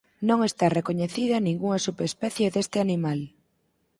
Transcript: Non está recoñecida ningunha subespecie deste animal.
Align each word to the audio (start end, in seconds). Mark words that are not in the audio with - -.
Non 0.27 0.39
está 0.49 0.65
recoñecida 0.69 1.43
ningunha 1.47 1.83
subespecie 1.87 2.47
deste 2.55 2.77
animal. 2.85 3.19